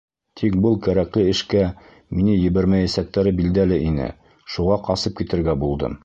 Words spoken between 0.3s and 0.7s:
Тик